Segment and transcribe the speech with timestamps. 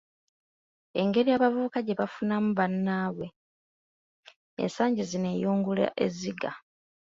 [1.01, 3.27] Engeri abavubuka gye bafunamu “bannaabwe”
[4.63, 6.51] ensangi zino eyungula ezziga.